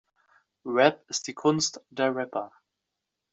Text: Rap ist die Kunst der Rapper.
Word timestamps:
Rap 0.65 1.03
ist 1.09 1.27
die 1.27 1.35
Kunst 1.35 1.79
der 1.91 2.15
Rapper. 2.15 2.51